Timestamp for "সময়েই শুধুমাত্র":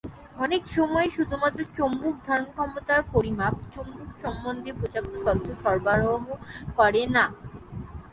0.75-1.59